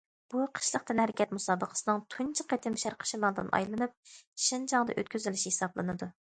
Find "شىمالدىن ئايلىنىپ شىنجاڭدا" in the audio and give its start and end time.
3.13-4.99